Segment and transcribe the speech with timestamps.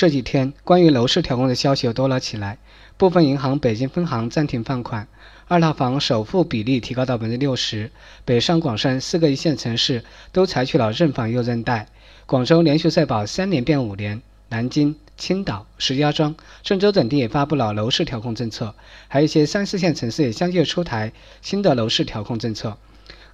[0.00, 2.56] 这几天关于楼市调控的消息又多了起来，
[2.96, 5.06] 部分银行北京分行暂停放款，
[5.46, 7.90] 二套房首付比例提高到百分之六十，
[8.24, 10.02] 北上广深四个一线城市
[10.32, 11.86] 都采取了认房又认贷，
[12.24, 18.74] 广州连续再保三年变五年，南京、青岛、石家庄、郑州等地也发布了楼市调控政策，
[19.06, 21.12] 还有一些三四线城市也相继出台
[21.42, 22.78] 新的楼市调控政策。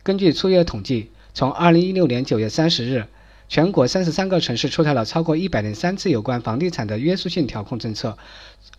[0.03, 3.07] 根据粗略统计，从二零一六年九月三十日。
[3.49, 8.19] 全国三十三个城市出台了超过一百零三次有关房地产的约束性调控政策。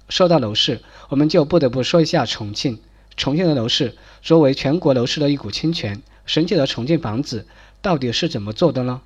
[0.09, 2.79] 说到楼市，我们就不得不说一下重庆。
[3.15, 7.47] 重庆的楼市作为全国楼市的一股清泉，神奇的重庆房子
[7.81, 9.01] 到底是怎么做的呢？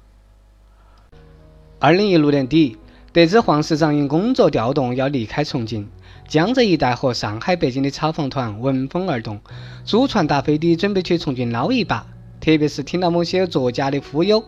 [1.79, 2.77] 二零一六年底，
[3.13, 5.87] 得知黄市长因工作调动要离开重庆，
[6.27, 9.39] 江浙一带和上海、北京的炒房团闻风而动，
[9.85, 12.07] 租船搭飞的准备去重庆捞一把。
[12.39, 14.43] 特别是听到某些作家的忽悠。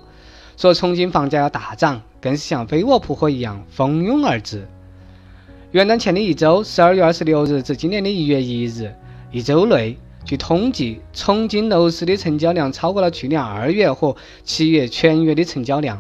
[0.56, 4.68] 说重庆房价要大涨，更是像飞蛾扑火一样蜂拥而至。
[5.72, 8.94] 元旦前的一周，十二月二十六日至今年的一月一日，
[9.32, 16.00] 一周内，据统计，重庆楼市的成交量超过了去年二月和七月全月的成交量，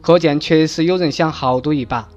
[0.00, 2.08] 可见确实有人想豪赌一把。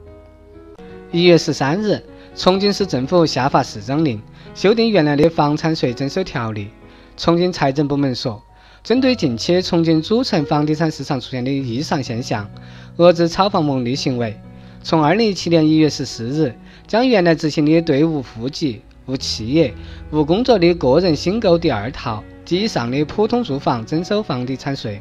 [1.12, 2.04] 一月十三日，
[2.36, 4.22] 重庆市政府下发市长令，
[4.54, 6.70] 修订原来的房产税征收条例。
[7.18, 8.42] 重庆财政部门说。
[8.84, 12.50] 针对近期重庆主城房地产市场出现的异常现象，
[12.98, 14.36] 遏制炒房牟利行为，
[14.82, 16.56] 从二零一七年一月十四日，
[16.88, 19.72] 将原来执行的对无户籍、无企业、
[20.09, 25.00] 无工作的个人新购第二套及以上的普通住房征收房地产税，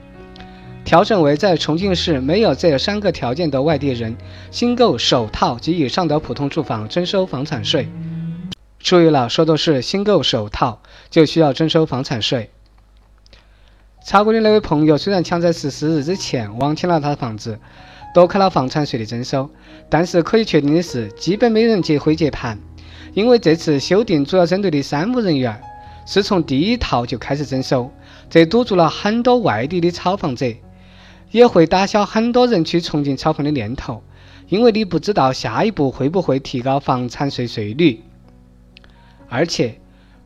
[0.85, 4.15] 调整为在重庆市没有这三个条件的外地人
[4.51, 7.89] 新购首套及以上的普通住房征收房产税。
[8.79, 12.51] 注意了，说的是新购首套就需要征收房产税。
[14.03, 17.59] 查过的那位朋友虽然抢在十四日之前网签了他的房子，
[18.15, 19.49] 躲开了房产税的征收，
[19.89, 22.59] 但是可以确定的是，基本没人接回接盘，
[23.13, 25.61] 因为这次修订主要针对的三无人员
[26.07, 27.93] 是从第一套就开始征收，
[28.29, 30.47] 这堵住了很多外地的炒房者，
[31.31, 34.03] 也会打消很多人去重庆炒房的念头，
[34.49, 38.01] 因为你不知道下一步会不会提高房产税税率，
[39.29, 39.77] 而且。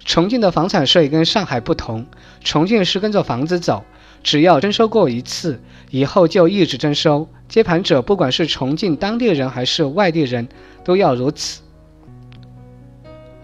[0.04, 2.06] 重庆的房产税跟上海不同，
[2.42, 3.82] 重庆是跟着房子走，
[4.22, 5.60] 只要征收过一次，
[5.90, 7.28] 以后就一直征收。
[7.48, 10.48] 接盘者不管是重庆当地人还是外地人，
[10.84, 11.62] 都要如此。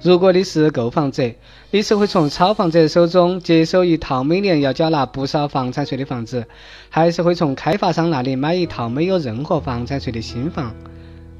[0.03, 1.31] 如果你是购房者，
[1.71, 6.47] 你是会从炒房者手中接收一套每年要缴纳不少房产税的房子，
[6.89, 10.75] 还是会从开发商那里买一套没有任何房产税的新房？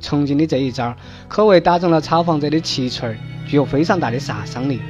[0.01, 0.95] 重庆的这一招
[1.29, 3.17] 可谓打中了炒房者的七锤，
[3.47, 4.81] 具有非常大的杀伤力。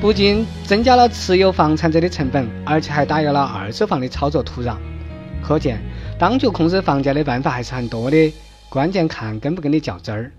[0.00, 4.76] 不仅增加了持有房产者的成本，而且还打压了二手房的炒作土壤。
[5.42, 5.80] 可见，
[6.18, 8.32] 当局控制房价的办法还是很多的，
[8.68, 10.32] 关键看跟不跟你较真儿。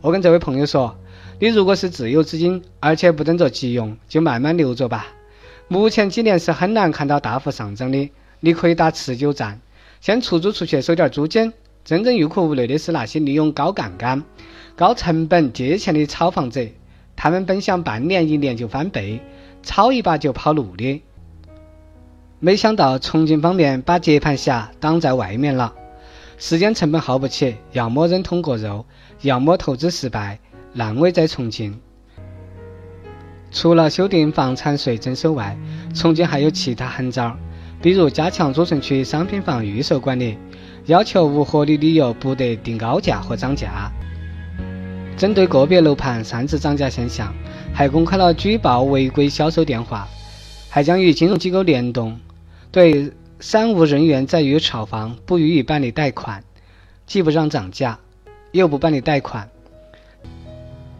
[0.00, 0.96] 我跟这位朋友说，
[1.38, 5.06] 你如果是自有资金，而且不等着急用，就慢慢留着吧。
[5.68, 8.10] 目前几年是很难看到大幅上涨的，
[8.40, 9.60] 你可以打持久战，
[10.00, 11.52] 先出租出去收点租金。
[11.84, 14.24] 真正欲哭无泪的是那些利用高杠杆、
[14.74, 16.66] 高成本借钱的炒房者。
[17.14, 19.20] 他们本想半年一年就翻倍，
[19.62, 21.02] 炒一把就跑路的，
[22.40, 25.74] 没想到重庆方面把接盘侠挡在外面了。
[26.38, 28.84] 时间成本耗不起，要么忍痛割肉，
[29.20, 30.40] 要么投资失败，
[30.72, 31.78] 烂尾在重庆。
[33.52, 35.56] 除了修订房产税征收外，
[35.94, 37.36] 重庆还有其他狠招，
[37.84, 40.38] 比如加强主城区商品房预售管理，
[40.86, 43.92] 要求无合理理由不得定高价和涨价。
[45.18, 47.34] 针对个别楼盘擅自涨价现象，
[47.74, 50.08] 还公开了举报违规销售电话，
[50.70, 52.18] 还将与金融机构联动，
[52.72, 56.42] 对三无人员在于炒房不予以办理贷款，
[57.06, 57.98] 既不让涨价，
[58.52, 59.50] 又不办理贷款，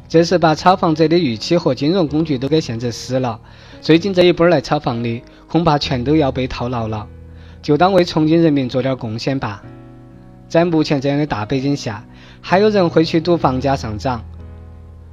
[0.07, 3.41] 这是把炒房者的预期和金融工具都给限制死了。
[3.81, 5.23] 最近这一波来炒房的，
[5.55, 7.07] 恐怕全都要被套牢了，
[7.63, 9.63] 就当为重庆人民做点贡献吧。
[10.49, 12.05] 在目前这样的大背景下。
[12.41, 14.25] 还有人会去赌房价上涨？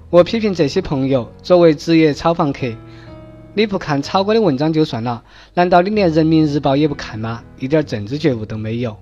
[0.10, 2.76] 我批评这些朋友，作为职业炒房客，
[3.54, 5.24] 你不看炒哥的文章就算了，
[5.54, 7.44] 难道你连人民日报也不看吗？
[7.60, 8.98] 一点政治觉悟都没有。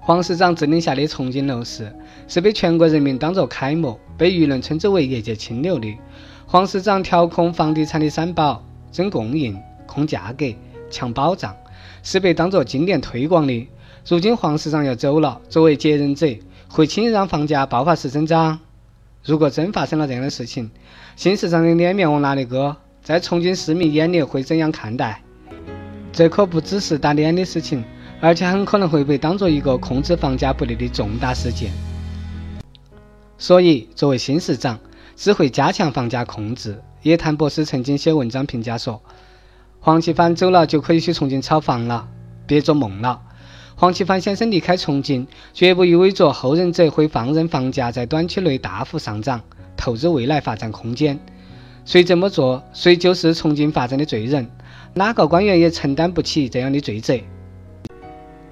[0.00, 1.94] 黄市长制定下的重庆楼市
[2.26, 5.94] 是被全国人民当作楷模，被舆论称之为业界清流的。
[6.46, 10.46] 黄市长调控房地产的三宝：争供应、控价格、
[10.90, 11.56] 强保障，
[12.02, 13.68] 是被当作经典推广的。
[14.06, 16.26] 如今黄市长要走了，作为接任者。
[16.70, 18.58] 会轻易让房价爆发式增长？
[19.24, 20.70] 如果真发生了这样的事情，
[21.16, 22.76] 新市长的脸面往哪里搁？
[23.02, 25.22] 在重庆市民眼里会怎样看待？
[26.12, 27.82] 这可不只是打脸的事情，
[28.20, 31.70] 而且很可能会被当做一个控制房价不利的重大事件。
[33.38, 34.78] 所以，作为新市长，
[35.16, 36.78] 只会加强房价控制。
[37.02, 39.00] 叶檀博士曾经写文章评价说
[39.80, 42.08] ：“黄奇帆走了就可以去重庆炒房了，
[42.46, 43.20] 别做梦了。”
[43.76, 49.40] 黄奇帆先生离开重庆，绝不意味着后任者会放任房价在短期内大幅上涨，
[49.76, 51.18] 透支未来发展空间。
[51.84, 54.50] 谁这么做，谁就是重庆发展的罪人，
[54.94, 57.16] 哪个官员也承担不起这样的罪责。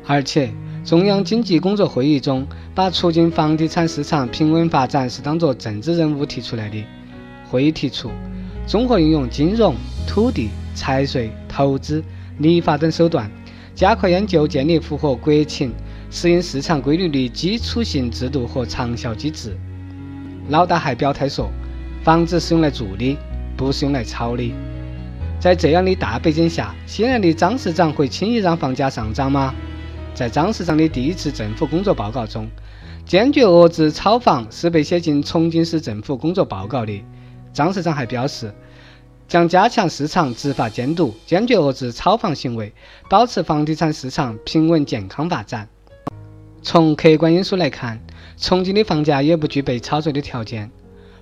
[0.07, 0.55] 而且，
[0.85, 6.85] 中央经济工作会议中把促进房地产市场平稳发展是当作政治任务提出来的。
[7.51, 8.11] 会议提出，
[8.67, 9.77] 综合运用金融、
[10.09, 12.03] 土地、财税、投资、
[12.39, 13.31] 立法等手段。
[13.77, 15.71] 加快研究建立符合国情、
[16.11, 19.55] 适应市场规律的基础性制度和长效机制。
[20.49, 21.51] 老大还表态说，
[22.03, 23.17] 房子是用来住的，
[23.55, 24.51] 不是用来炒的。
[25.39, 29.55] 在这样的大背景下，西安的张市长会轻易让房价上涨吗？
[30.15, 32.49] 在张市长的第一次政府工作报告中，
[33.05, 37.05] 坚决遏制炒房是被写进重庆市政府工作报告的。
[37.57, 38.53] 张市长还表示。
[39.29, 42.73] 将加强市场执法监督，坚决遏制炒房行为，
[43.11, 45.69] 保持房地产市场平稳健康发展。
[46.63, 48.01] 从客观因素来看，
[48.37, 50.71] 重庆的房价也不具备炒作的条件。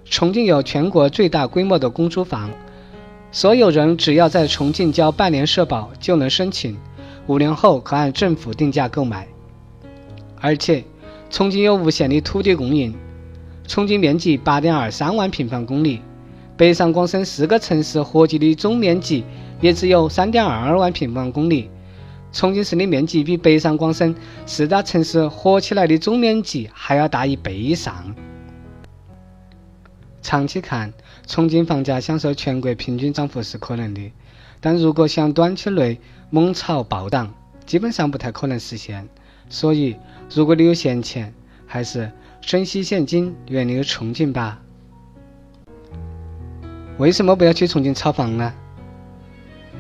[0.04, 2.50] 重庆有全国最大规模的公租房，
[3.32, 6.76] 所有人只要在重庆交半年社保就能申请，
[7.26, 9.26] 五年后可按政府定价购买。
[10.42, 10.84] 而且，
[11.30, 12.94] 重庆有无限的土地供应。
[13.66, 16.02] 重庆面积八点二三万平方公里。
[16.56, 19.24] 北上广深四个城市合计的总面积
[19.60, 21.68] 也只有三点二二万平方公里，
[22.32, 24.14] 重庆市的面积比北上广深
[24.46, 28.14] 四大城市合起来的总面积还要大一倍以上。
[30.22, 30.92] 长期看，
[31.26, 34.12] 重庆房价享受全国平均涨幅是可能的，
[34.60, 35.98] 但如果想短期内
[36.30, 37.34] 猛炒暴涨，
[37.66, 39.08] 基本上不太可能实现。
[39.48, 39.96] 所以，
[40.32, 41.34] 如果你有闲钱，
[41.66, 42.10] 还是
[42.40, 44.60] 珍惜现金，远离重庆吧。
[46.96, 48.52] 为什么不要去重庆炒房呢？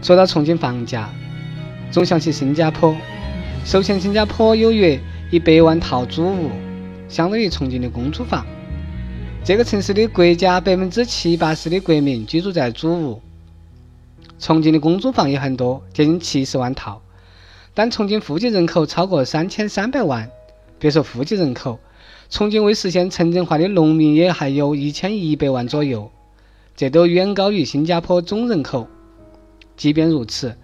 [0.02, 1.08] 说到重庆房价，
[1.92, 2.94] 总想起新加坡。
[3.64, 4.98] 首先，新加坡有约
[5.30, 6.50] 一百万套主屋，
[7.08, 8.44] 相当于重庆的公租房。
[9.44, 13.22] 这个城市的国家百分之七八十的国民居住在主屋。
[14.40, 17.00] 重庆的公租房也很多，接近七十万套。
[17.74, 20.28] 但重庆户籍人口超过三千三百万，
[20.80, 21.78] 别说户籍人口，
[22.28, 26.10] 重庆未实现城镇化的农民也还有一千一百万左右。
[26.76, 28.88] 这都远高于新加坡总人口。
[29.76, 30.56] 即便如此，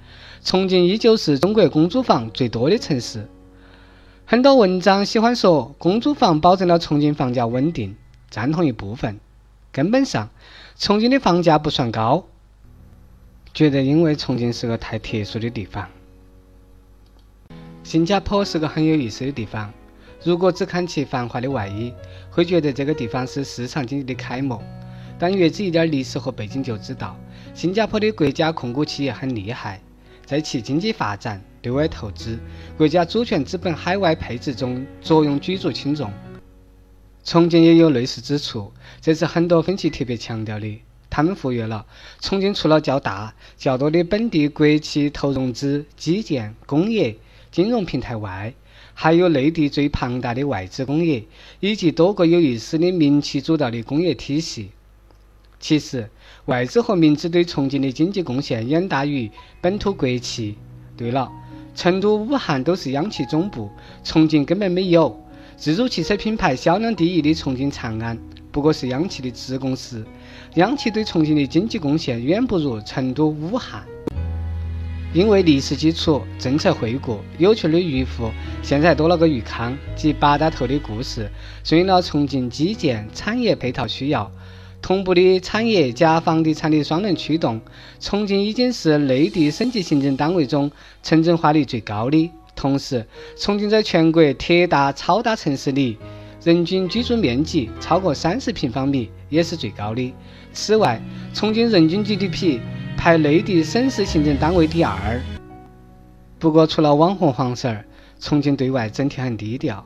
[0.43, 3.29] 重庆依旧是中国公租房最多的城市。
[4.25, 7.97] 很多文章喜欢说公租房保证了重庆房价稳定，
[8.31, 9.19] 赞同一部分。
[9.73, 10.31] 根本上，
[10.77, 12.25] 重庆的房价不算高，
[13.55, 15.89] 觉得因为重庆是个太特殊的地方。
[17.83, 19.73] 新加坡是个很有意思的地方。
[20.23, 21.93] 如果只看其繁华的外衣，
[22.31, 24.63] 会觉得这个地方是市场经济的楷模。
[25.21, 27.15] 但越知一点历史和背景，就知道
[27.53, 29.79] 新加坡的国家控股企业很厉害，
[30.25, 32.39] 在其经济发展、对外投资、
[32.79, 36.11] 国家主权资本海外配置中作用举足轻重。
[37.23, 38.73] 重庆也有类似之处，
[39.03, 40.81] 这是很多分析特别强调的。
[41.11, 41.85] 他们忽略了
[42.21, 47.15] 重庆除了较大、较多的本地国企投融资、基建、工业、
[47.51, 48.55] 金融平台外，
[48.95, 51.23] 还有内地最庞大的外资工业，
[51.59, 54.71] 以及多个有意思的民企主导的工业体系。
[55.61, 56.09] 其实，
[56.47, 60.57] 外资和民资对重庆的经济贡献远大于本土国企。
[60.97, 61.31] 对了，
[61.75, 63.71] 成都、武汉都是央企总部，
[64.03, 65.15] 重庆根本没有。
[65.57, 68.19] 自主汽车品牌销量第一的重庆长安，
[68.51, 70.03] 不过是央企的子公司。
[70.55, 73.85] 央企对重庆的经济贡献远不如成都、武汉。
[75.13, 78.31] 因为历史基础、政策惠顾、有趣的渔夫，
[78.63, 81.29] 现在多了个渔康及八大头的故事，
[81.65, 84.31] 顺应了重庆基建产业配套需要。
[84.83, 87.61] 同步的产业加房地产的双轮驱动，
[88.01, 90.71] 重庆已经是内地省级行政单位中
[91.03, 92.31] 城镇化率最高的。
[92.57, 93.07] 同时，
[93.39, 95.97] 重庆在全国特大超大城市里，
[96.43, 100.13] 人均居住面积超过三十平方米，也是最高的。
[100.53, 101.01] 此外，
[101.33, 102.59] 重庆人均 GDP
[102.97, 105.21] 排内地省市行政单位第二。
[106.39, 107.85] 不过，除了网红黄婶儿，
[108.19, 109.85] 重庆对外整体很低调。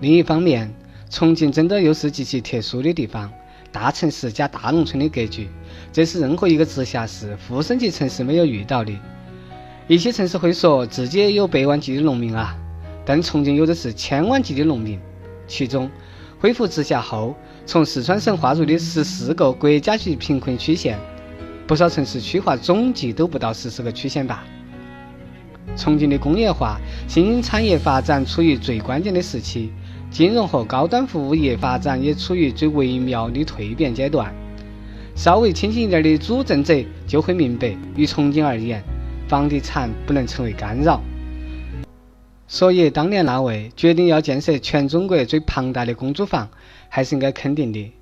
[0.00, 0.72] 另一方面，
[1.10, 3.30] 重庆真的又是极其特殊的地方。
[3.72, 5.48] 大城市加大农村的格局，
[5.92, 8.92] 这是任何一个直辖市、副省级城市没有遇到的。
[9.86, 12.56] 一些城市会说自己也有百万级的农民啊，
[13.04, 14.98] 但重庆有的是千万级的农民。
[15.46, 15.90] 其中，
[16.38, 17.34] 恢复直辖后，
[17.66, 20.98] 从四川省划入的十四个国家级贫困区县，
[21.66, 24.44] 不少城市区划总计都不到十四个区县吧。
[25.76, 29.72] 重庆的工业化、新兴产业发展处于最关键的时期。
[30.10, 34.34] 金融和高端服务业发展也处于最微妙的蜕变阶段。
[35.14, 36.74] 稍微清醒一点的主政者
[37.06, 38.82] 就会明白，于重庆而言，
[39.28, 41.00] 房地产不能成为干扰。
[42.48, 46.48] 所以，当年那位决定要建设全中国最庞大的公租房，
[46.88, 47.92] 还是应该肯定的。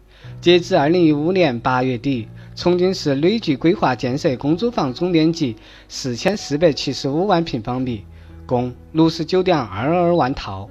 [0.40, 5.56] 截至二零一五年八月底，重庆市累计规划建设公租房总面积
[5.88, 8.04] 四千四百七十五万平方米，
[8.46, 10.68] 共六十九点二二万套。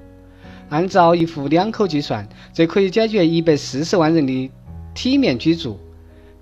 [0.69, 4.51] 按照一户两口计算，这可以解决一百四十万人的
[4.93, 5.79] 体面居住。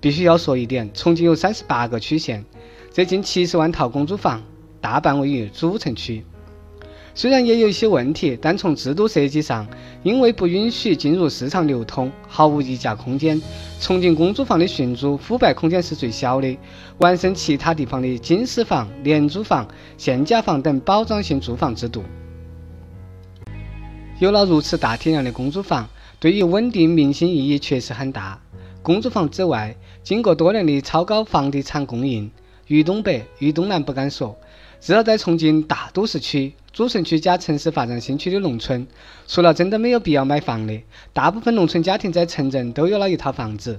[0.00, 2.44] 必须要说一点，重庆有三十八个区县，
[2.92, 4.42] 这近七十万套公租房，
[4.80, 6.24] 大半位于主城区。
[7.14, 9.66] 虽然也有一些问题，但从制度设计上，
[10.02, 13.40] 因为不允许进入市场流通，毫无溢价空间，
[13.80, 16.58] 重庆公租房的寻租腐败空间是最小的，
[16.98, 19.66] 完胜其他地方的经适房、廉租房、
[19.96, 22.04] 限价房等保障性住房制度。
[24.18, 25.86] 有了如此大体量的公租房，
[26.18, 28.40] 对于稳定民心意义确实很大。
[28.82, 32.30] 公租房之外，经过多年的超高房地产供应，
[32.68, 34.34] 渝东北、渝东南不敢说，
[34.80, 38.86] 至少在重庆大都市区、主城区加城市发展新区的农村，
[39.26, 40.80] 除了真的没有必要买房的，
[41.12, 43.78] 大部分农村家庭在城镇都有了一套房子。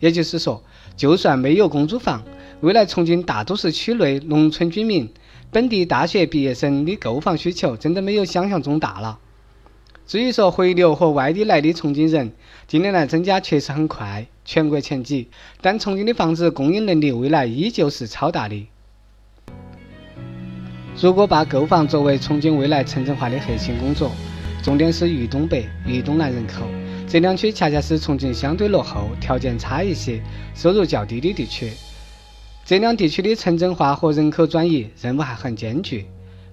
[0.00, 0.62] 也就是说，
[0.98, 2.22] 就算没有公租房，
[2.60, 5.08] 未来重庆大都市区内农村居民、
[5.50, 9.18] 本地大学毕业生的购房需求，真的没有想象中大了。
[10.06, 12.30] 至于说回流和外地来的重庆人，
[12.68, 15.28] 近年来增加确实很快，全国前几。
[15.60, 18.68] 但重庆的房子供应能力未来依旧是超大的。
[21.02, 24.12] 如果把购房作为重庆未来城镇化的核心工作，
[24.62, 26.62] 重点是渝东北、渝东南人口
[27.08, 30.22] 这两区，恰恰是重庆相对落后、条件差一些、
[30.54, 31.72] 收入较低的地区。
[32.64, 36.06] 这两地区的城镇化和人口转移任务还很艰巨，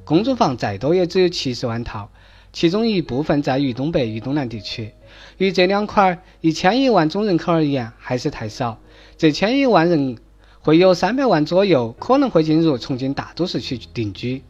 [0.03, 2.09] 公租房再多也只有七十万套。
[2.53, 4.91] 其中一部分在渝东北、渝东南地区，
[5.39, 8.79] 与这两块一千亿万总人口而言还是太少。
[9.17, 10.17] 这千亿万人
[10.59, 14.43] 会有三百万左右可能会进入重庆大都市区定居。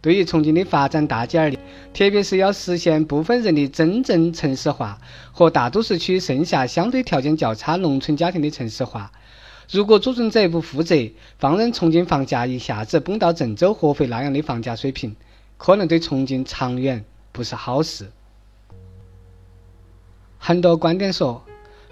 [0.00, 1.58] 对于重庆的发展大计而言，
[1.92, 5.00] 特别是要实现部分人的真正城市化
[5.32, 9.10] 和大都市区剩下相对条件较差农村家庭的城市化，
[9.70, 10.94] 如果主政者不负责，
[11.38, 15.16] 放任重庆房价一下子崩到郑州、合肥那样的房价水平。
[15.58, 18.10] 可能对重庆长远不是好事。
[20.38, 21.44] 很多观点说，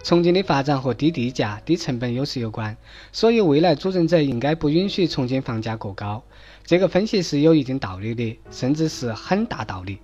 [0.02, 2.76] 重庆的发展和低地价、低成本优势有关，
[3.12, 6.22] 所以未来主政者应该不允许重庆房价过高。
[6.64, 9.98] 这个分析是有一定道理的，甚至是很大道理。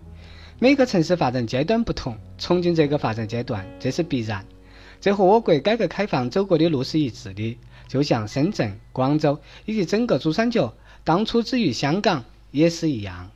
[0.59, 4.45] 每个城市发展阶段不同，重庆这个发展阶段这是必然，
[5.01, 7.57] 这和我国改革开放走过的路是一致的。
[7.89, 13.31] 就像深圳、广州以及整个珠三角当初之于香港也是一样。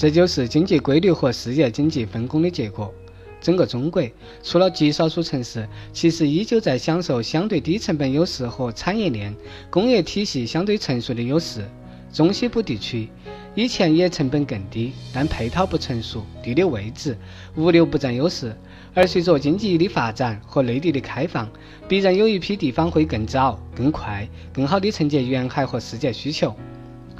[0.00, 2.90] 这就是经济规律和世界经济分工的结果。
[3.38, 4.02] 整个中国
[4.42, 9.36] 除了极少数城市，其实依旧在享受相对低成本优势和产业链、
[9.68, 11.68] 工业体系相对成熟的优势。
[12.10, 13.10] 中西部地区
[13.54, 17.14] 以前也成本更低，但配套不成熟、地理位置、
[17.56, 18.56] 物流不占优势。
[18.94, 21.46] 而随着经济的发展和内地的开放，
[21.86, 26.56] 必然有一批地方会更早、更快、更好地承接沿海和世界需求。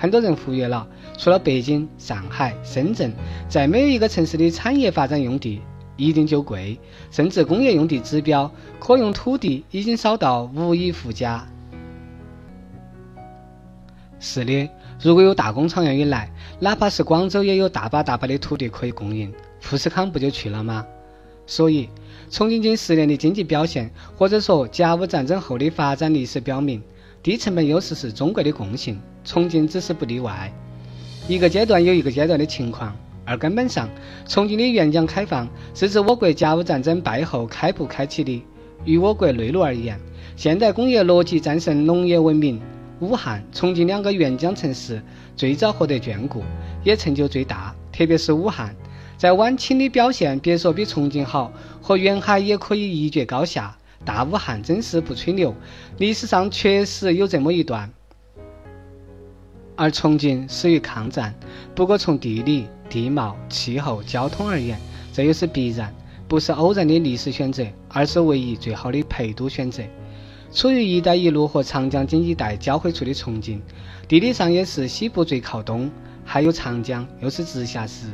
[0.00, 0.88] 很多人忽略了，
[1.19, 3.12] 除了北京、上海、深圳，
[3.50, 5.61] 在没有一个城市的产业发展用地
[5.99, 6.80] 一定就贵，
[7.11, 11.47] 甚至工业用地指标可用土地已经少到无以复加。
[14.19, 14.71] 是的，
[15.02, 19.30] 如果有大工厂愿意来，哪怕是广州也有大把大把的土地可以供应，
[19.61, 20.87] 富士康不就去了吗？
[21.47, 21.90] 所以，
[22.30, 26.83] 重庆近十年的经济表现，或者说甲午战争后的发展历史表明。
[27.23, 30.52] 低成本优势是中国的共性，重庆只是不例外。
[31.28, 33.88] 一个阶段有一个阶段的情况，而根本上，
[34.26, 38.42] 重庆的沿江开放是自我国甲午战争败后开埠开启的。
[38.84, 40.00] 于我国内陆而言，
[40.36, 42.60] 现代工业逻辑战胜农业文明，
[43.00, 45.02] 武汉、重庆两个沿江城市
[45.36, 46.42] 最早获得眷顾，
[46.82, 47.74] 也成就最大。
[47.92, 48.74] 特别是武汉，
[49.18, 53.76] 在晚清的表现，别说比重庆好，和沿海也可以一决高下。
[54.02, 55.54] 大武汉真是不吹牛，
[55.98, 57.90] 历史上确实有这么一段。
[59.80, 61.34] 而重庆始于抗战，
[61.75, 64.78] 不过从地理、地貌、气候、交通而言，
[65.10, 65.90] 这又是必然，
[66.28, 69.82] 不是偶然的历史选择，而是唯一最好的陪都选择。
[70.52, 73.62] 处于“一带一路”和长江经济带交汇处的重庆，
[74.06, 75.90] 地理上也是西部最靠东，
[76.26, 78.08] 还有长江，又是直辖市，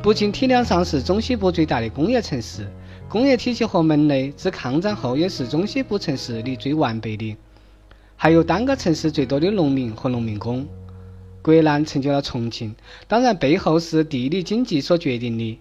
[0.00, 2.70] 不仅体量上是中西部最大的工业城市。
[3.08, 7.36] 工业体系和门类自抗战后也是中西部城市里最完备的，
[8.14, 10.64] 还有单个城市最多的农民和农民工。
[11.44, 12.74] 国难成就了重庆，
[13.06, 15.60] 当然背后是地理经济所决定的。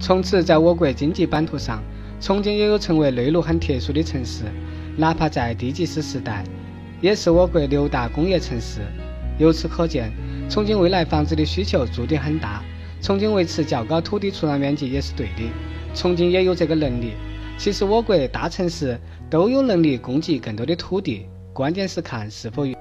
[0.00, 1.82] 从此，在我国经济版图上，
[2.18, 4.44] 重庆也有成为内陆很特殊的城市，
[4.96, 6.42] 哪怕在地级市时代，
[7.02, 8.80] 也是我国六大工业城市。
[9.38, 10.10] 由此可见，
[10.48, 12.64] 重庆未来房子的需求注定很大。
[13.02, 15.42] 重庆维持较高土地出让面积也是对的，
[15.94, 17.12] 重庆也有这个能力。
[17.58, 22.74] 其实，我国大城市都有能力供给更多的土地，关键是看是否有。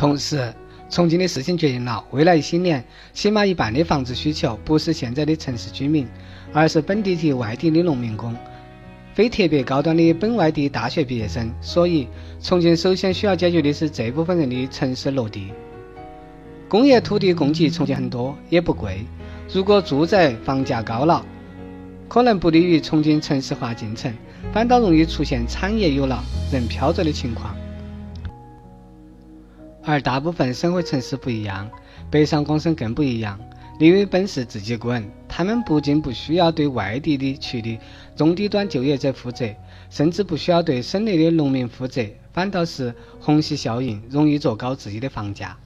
[0.00, 0.50] 同时，
[0.88, 6.08] 重庆的事情决定了未来一些年，起码一半的房子需求不是现在的城市居民，
[6.54, 8.34] 而是本地及外地的农民工、
[9.12, 11.52] 非特别高端的本外地大学毕业生。
[11.60, 12.08] 所以，
[12.40, 15.52] 重庆首先需要解决的是这部分人的城市落地。
[16.66, 19.04] 工业土地供给重庆很多，也不贵。
[19.52, 21.22] 如果住宅房价高了，
[22.08, 24.10] 可能不利于重庆城市化进程，
[24.50, 27.54] 反倒容易出现产业有了人飘着的情况。
[29.84, 31.70] 而大部分省会城市不一样，
[32.10, 33.38] 北上广深更不一样。
[33.78, 37.78] 你有本事自己滚，他们不仅不需要对外地的去的
[38.14, 39.48] 中低端就业者负责，
[39.88, 45.56] 甚至不需要对省内的农民负责，反倒是虹吸效应，容易做高自己的房价。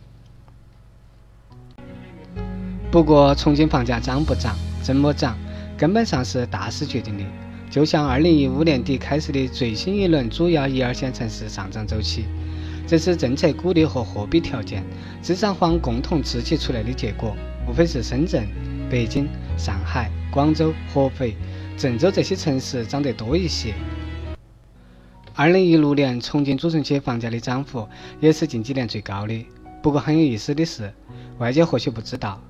[2.93, 5.37] 不过，重庆房价涨不涨，怎么涨，
[5.77, 7.25] 根本上是大势决定的。
[7.69, 12.27] 就像2015年底开始的最新一轮主要一二线城市上涨周期。
[12.87, 14.85] 这是政策鼓励和货币条件、
[15.23, 17.35] 资产荒共同刺激出来的结果，
[17.67, 18.47] 无非是深圳、
[18.91, 19.27] 北京、
[19.57, 21.35] 上海、广州、合肥、
[21.79, 23.75] 郑州这些城市涨得多一些。
[25.35, 27.89] 二零一六年重庆主城区房价的涨幅
[28.21, 29.47] 也是近几年最高的。
[29.83, 30.93] 不过很有意思的是，
[31.39, 32.41] 外界或许不知道，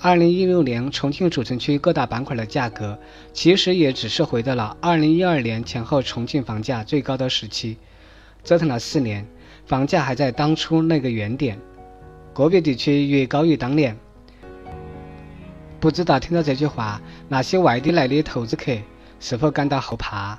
[0.00, 2.96] 二零一六年重庆主城区各大板块的价格
[3.32, 7.76] 其实也只是回到了二零一二年前后重庆房价最高的时期，
[8.44, 9.26] 折腾了四年。
[9.66, 11.58] 房价还在当初那个原点，
[12.34, 13.96] 个别地区略高于当年。
[15.80, 18.72] 不知道听到这句话，那些外地来的投资客
[19.20, 20.38] 是否感到后怕？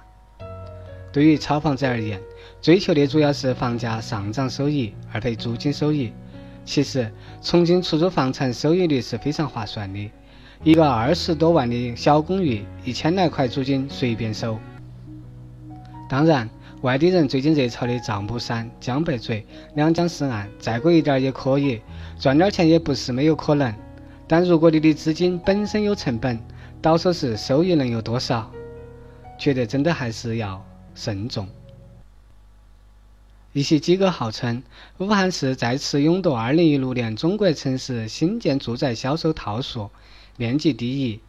[1.11, 2.21] 对于炒房者而言，
[2.61, 6.13] 追求的主要是房价上涨收益，而非租金收益。
[6.63, 7.11] 其实，
[7.41, 10.11] 重庆出租房产收益率是非常划算的，
[10.63, 14.59] 一个二十多万的小公寓，一千来块租金随便收。
[16.07, 16.47] 当然。
[16.86, 19.43] 外地人最近热炒的赵本山、江北嘴、
[19.74, 21.82] 两江四岸，再贵一点也可以，
[22.19, 23.74] 赚点钱也不是没有可能。
[24.28, 26.39] 但如果你的资金本身有成本，
[26.84, 28.52] 到手时收益能有多少？
[29.39, 31.50] 觉得真的还是要慎重。
[33.52, 34.62] 一些机构号称
[35.00, 39.89] 武汉市再次勇夺2016年中国城市新建住宅销售套数，
[40.38, 41.19] 面积第一，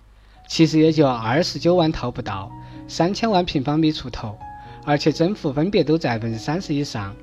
[0.46, 2.52] 其实也就二十九万套不到，
[2.86, 4.38] 三千万平方米出头。
[4.86, 7.14] 而且增幅分别都在百分之三十以上，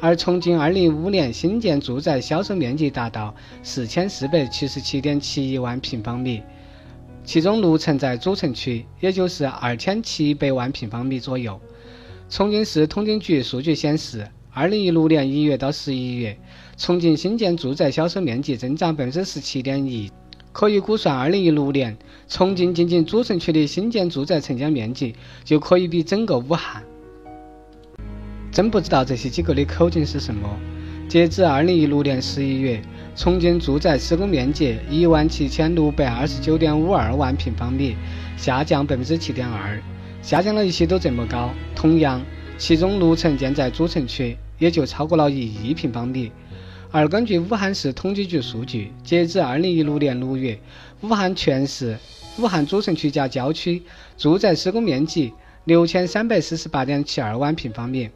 [0.00, 6.42] 而重庆二零一五年新建住宅销售面积达到四千四百七十七点七一万平方米，
[7.24, 11.58] 其中六成在主城区，也就是二千七百万平方米左右。
[12.28, 16.36] 重庆市统计局数据显示，二零一六年一月到十一月，
[16.76, 20.10] 重庆新建住宅销售面积增长百分之十七点一。
[20.52, 21.96] 可以估算，二零一六年
[22.28, 25.14] 重庆仅仅主城区的新建住宅成交面积
[25.44, 26.82] 就可以比整个武汉。
[28.56, 30.48] 真不知道这些机构的口径是什么。
[31.10, 32.80] 截至二零一六年十一月，
[33.14, 37.94] 重庆住宅施工面积一万七千六百二十九点五二万平方米，
[38.38, 39.78] 下降百分之七点二。
[40.22, 41.50] 下降了一些都这么高。
[41.74, 42.24] 同样，
[42.56, 46.32] 其中六成建在主城区，也就超过了一亿平方米。
[46.90, 50.58] 而根据武汉市统计局数据，截至二零一六年六月，
[51.02, 51.98] 武汉全市、
[52.38, 53.82] 武汉主城区加郊区
[54.16, 58.08] 住宅施工面积六千三百四十八点七二万平方米。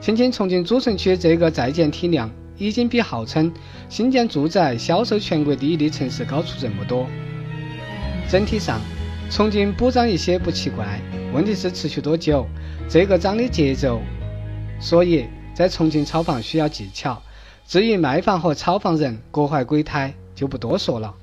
[0.00, 3.52] 轻轻重庆主城区这个在建体量，已经比号称
[3.88, 7.06] 新建住宅销售全国第一的城市高出这么多。
[8.28, 8.80] 整体上，
[9.30, 11.00] 重庆补涨一些不奇怪，
[11.34, 12.46] 问题是持续多久，
[12.88, 14.00] 这个涨的节奏。
[14.80, 17.22] 所以在重庆炒房需要技巧。
[17.66, 21.14] 至于卖房和炒房人各怀鬼胎，就不多说了。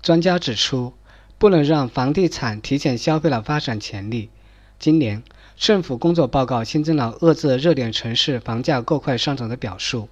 [0.00, 0.94] 专家指出，
[1.36, 4.30] 不能让房地产提前消费了发展潜力。
[4.78, 5.22] 今年。
[5.56, 10.08] 政府工作报告新增了遏制热点城市房价过快上涨的表述，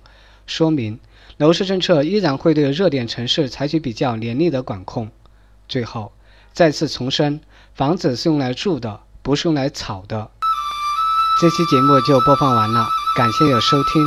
[0.47, 1.01] 说明
[1.37, 5.11] 楼市政策依然会对热点城市采取比较严厉的管控。
[5.69, 6.13] 最后，
[6.53, 7.41] 再次重申，
[7.75, 10.31] 房子是用来住的，不是用来炒的。
[11.41, 14.05] 这期节目就播放完了，感谢有收听。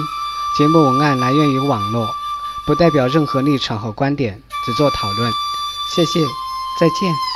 [0.58, 2.08] 节目文案来源于网络，
[2.66, 5.32] 不代表任何立场和观点，只做讨论。
[5.94, 6.22] 谢谢，
[6.80, 7.35] 再见。